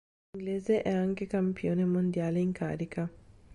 [0.33, 3.07] L'inglese è anche campione mondiale in carica.